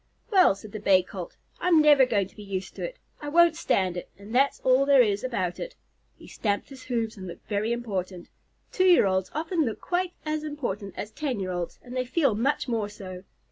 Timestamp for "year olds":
8.87-9.29, 11.39-11.77